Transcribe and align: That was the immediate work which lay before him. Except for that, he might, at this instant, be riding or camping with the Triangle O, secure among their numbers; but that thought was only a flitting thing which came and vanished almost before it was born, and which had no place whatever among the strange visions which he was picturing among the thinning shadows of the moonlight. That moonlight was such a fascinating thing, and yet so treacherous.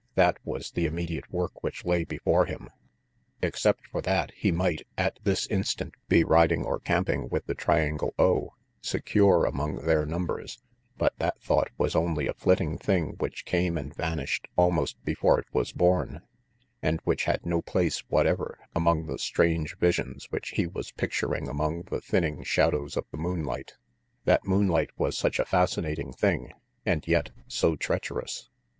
That 0.15 0.39
was 0.43 0.71
the 0.71 0.87
immediate 0.87 1.31
work 1.31 1.61
which 1.63 1.85
lay 1.85 2.05
before 2.05 2.47
him. 2.47 2.71
Except 3.43 3.85
for 3.85 4.01
that, 4.01 4.31
he 4.31 4.51
might, 4.51 4.81
at 4.97 5.19
this 5.23 5.45
instant, 5.45 5.93
be 6.09 6.23
riding 6.23 6.63
or 6.65 6.79
camping 6.79 7.29
with 7.29 7.45
the 7.45 7.53
Triangle 7.53 8.11
O, 8.17 8.53
secure 8.81 9.45
among 9.45 9.85
their 9.85 10.07
numbers; 10.07 10.57
but 10.97 11.13
that 11.19 11.39
thought 11.39 11.69
was 11.77 11.95
only 11.95 12.25
a 12.25 12.33
flitting 12.33 12.79
thing 12.79 13.09
which 13.19 13.45
came 13.45 13.77
and 13.77 13.93
vanished 13.95 14.47
almost 14.55 14.99
before 15.05 15.39
it 15.39 15.53
was 15.53 15.71
born, 15.71 16.21
and 16.81 16.99
which 17.03 17.25
had 17.25 17.45
no 17.45 17.61
place 17.61 17.99
whatever 18.09 18.57
among 18.75 19.05
the 19.05 19.19
strange 19.19 19.77
visions 19.77 20.31
which 20.31 20.49
he 20.55 20.65
was 20.65 20.91
picturing 20.91 21.47
among 21.47 21.83
the 21.91 22.01
thinning 22.01 22.41
shadows 22.43 22.97
of 22.97 23.05
the 23.11 23.17
moonlight. 23.19 23.75
That 24.25 24.47
moonlight 24.47 24.89
was 24.97 25.15
such 25.15 25.37
a 25.37 25.45
fascinating 25.45 26.11
thing, 26.11 26.53
and 26.87 27.07
yet 27.07 27.29
so 27.47 27.75
treacherous. 27.75 28.49